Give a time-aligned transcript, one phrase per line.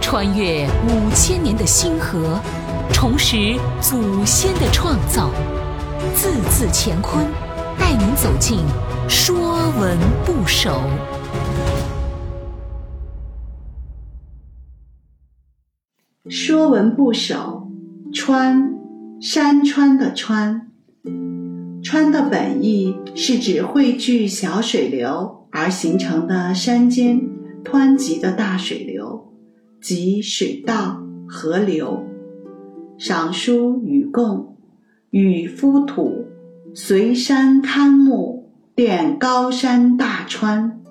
[0.00, 2.40] 穿越五千年的星河，
[2.92, 5.30] 重拾祖先的创造，
[6.14, 7.24] 字字乾坤，
[7.78, 8.58] 带您走进
[9.08, 10.70] 《说文不首》。
[16.30, 17.68] 《说文不首》
[18.12, 18.74] 川，
[19.20, 20.66] 山川的川。
[21.82, 27.20] 川的本意是指汇聚小水流而形成的山间
[27.64, 29.32] 湍急的大水流，
[29.80, 32.06] 即水道、河流。
[32.98, 34.56] 赏书与共，
[35.10, 36.26] 与夫土，
[36.74, 40.82] 随山堪木，奠高山大川。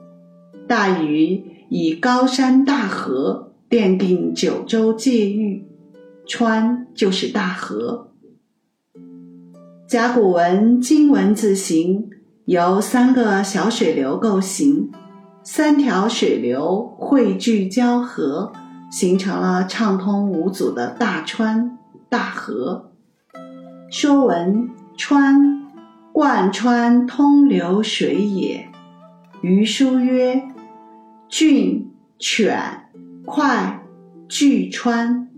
[0.68, 5.64] 大禹以高山大河奠定九州界域，
[6.26, 8.12] 川就是大河。
[9.88, 12.10] 甲骨文金文字形
[12.46, 14.90] 由三个小水流构成，
[15.52, 18.54] 三条水流汇聚交合，
[18.92, 22.92] 形成了畅通无阻的大川大河。
[23.90, 25.68] 说文：川，
[26.14, 28.70] 贯穿通流水也。
[29.42, 30.44] 余书曰：
[31.28, 32.92] 峻犬
[33.26, 33.84] 快
[34.28, 35.30] 巨川，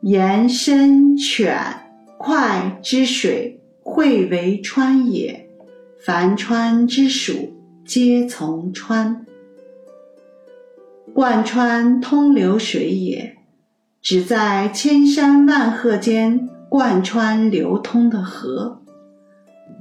[0.00, 1.56] 言深犬。
[2.18, 5.48] 快之水汇为川也，
[6.04, 9.26] 凡川之属皆从川。
[11.12, 13.36] 贯穿通流水也，
[14.00, 18.82] 指在千山万壑间贯穿流通的河。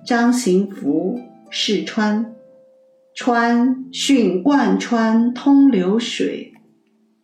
[0.06, 2.34] 张行福释川，
[3.16, 6.54] 川巽贯穿通流水，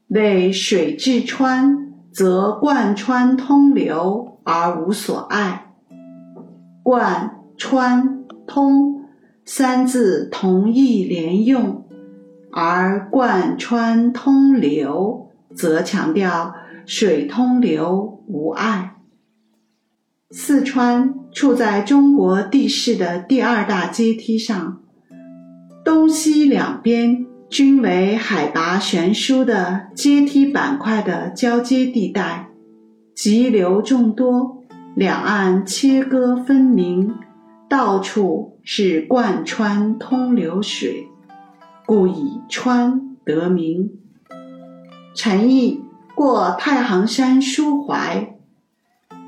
[0.07, 4.33] 为水至川，则贯穿通流。
[4.49, 5.73] 而无所碍，
[6.81, 9.03] 贯穿通
[9.49, 11.85] 三字同义连用，
[12.51, 16.53] 而贯穿通流则强调
[16.85, 18.97] 水通流无碍。
[20.31, 24.81] 四川处在中国地势的第二大阶梯上，
[25.85, 32.49] 东西两边均为海拔悬殊的阶梯板块的交接地带。
[33.15, 34.61] 急流众多，
[34.93, 37.15] 两岸切割分明，
[37.69, 41.07] 到处是贯穿通流水，
[41.85, 43.91] 故以川得名。
[45.15, 45.81] 陈毅
[46.15, 48.35] 过太行山抒怀：“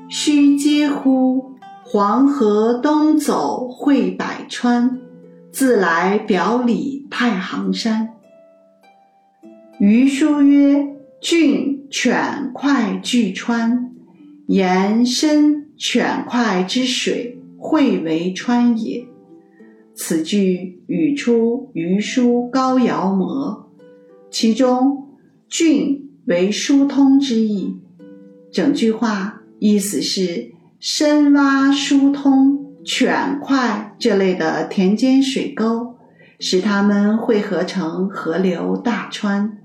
[0.08, 1.56] 须嗟乎！
[1.84, 5.00] 黄河东走汇百川，
[5.50, 8.10] 自来表里太行山。”
[9.80, 13.90] 余书曰：“郡。”犬快巨川，
[14.46, 19.06] 言深犬快之水汇为川也。
[19.94, 23.68] 此句语出于书《高尧谟》，
[24.30, 25.10] 其中
[25.50, 27.76] “浚”为疏通之意。
[28.50, 35.96] 整句话意思是：深挖疏通、犬快这类的田间水沟，
[36.38, 39.58] 使它们汇合成河流大川。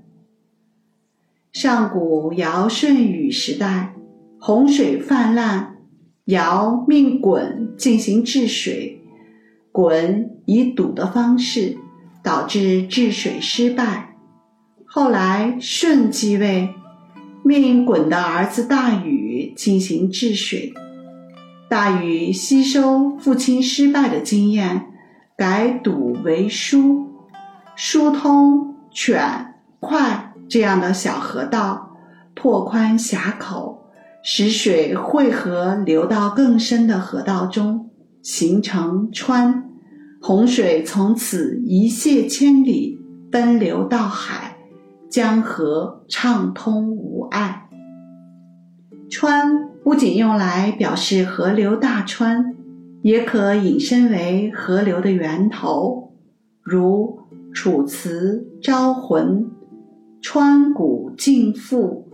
[1.50, 3.94] 上古尧舜禹时代，
[4.38, 5.75] 洪水泛滥，
[6.26, 9.00] 尧命鲧进行治水，
[9.72, 11.76] 鲧以堵的方式
[12.22, 14.16] 导致治水失败。
[14.84, 16.74] 后来舜继位，
[17.44, 20.74] 命鲧的儿子大禹进行治水。
[21.68, 24.86] 大禹吸收父亲失败的经验，
[25.36, 27.06] 改堵为疏，
[27.76, 30.32] 疏通犬快。
[30.48, 31.96] 这样的小河道
[32.34, 33.85] 拓宽峡口，
[34.28, 37.90] 使水汇合流到更深的河道中，
[38.22, 39.70] 形成川。
[40.20, 42.98] 洪水从此一泻千里，
[43.30, 44.56] 奔流到海，
[45.08, 47.68] 江河畅通无碍。
[49.08, 52.56] 川不仅用来表示河流大川，
[53.02, 56.14] 也可引申为河流的源头，
[56.64, 57.20] 如
[57.54, 59.44] 《楚辞·招魂》。
[60.20, 62.05] 川谷尽复，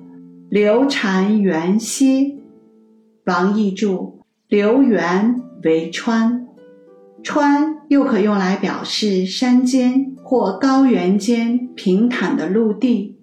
[0.52, 2.37] 流潺源歇。
[3.25, 4.19] 王逸注：
[4.49, 6.46] 流源为川，
[7.22, 13.16] 川又可用来表示山间或高原间平坦的陆地，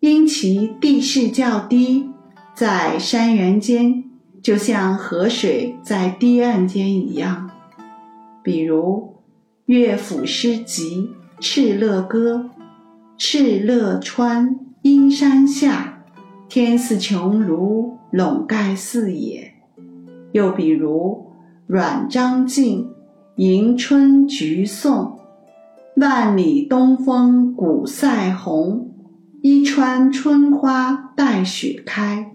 [0.00, 2.08] 因其地势较低，
[2.54, 4.04] 在山原间
[4.42, 7.50] 就像河水在堤岸间一样。
[8.42, 9.16] 比如
[9.66, 11.10] 乐府诗集
[11.44, 12.50] 《敕勒歌》。
[13.18, 15.91] 敕勒川，阴山下，
[16.54, 19.54] 天似穹庐，笼盖四野。
[20.32, 21.28] 又比如
[21.66, 22.84] 阮章晋
[23.36, 25.18] 《迎春菊颂》：
[25.98, 28.92] 万里东风古塞红，
[29.40, 32.30] 一川春花带雪开。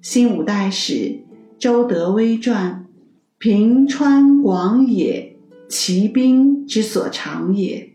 [0.00, 1.18] 新五代史
[1.58, 2.86] 周德威传：
[3.38, 5.36] 平川广野，
[5.68, 7.90] 其滨之所长也。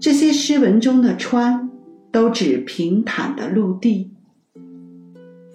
[0.00, 1.70] 这些诗文中的川，
[2.10, 4.10] 都指平坦的陆地。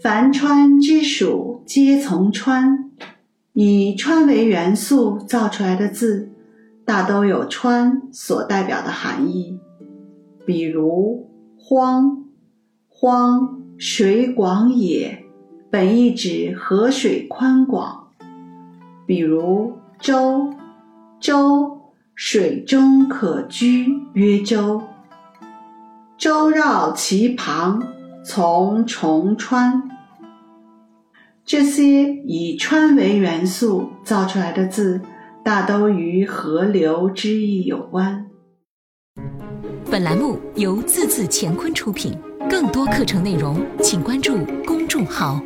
[0.01, 2.90] 凡川之属，皆从川。
[3.51, 6.31] 以川为元素造出来的字，
[6.86, 9.60] 大都有川所代表的含义。
[10.46, 11.30] 比如
[11.60, 12.25] “荒
[12.88, 15.25] ”，“荒”水广也，
[15.69, 18.07] 本意指河水宽广。
[19.06, 20.54] 比如“舟
[21.19, 21.78] ”，“舟”。
[22.16, 24.81] 水中可居，曰舟。
[26.18, 27.81] 舟绕其旁，
[28.25, 29.81] 从重川。
[31.45, 35.01] 这些以川为元素造出来的字，
[35.44, 38.27] 大都与河流之意有关。
[39.89, 42.16] 本栏目由字字乾坤出品，
[42.48, 45.42] 更多课程内容，请关注公众号。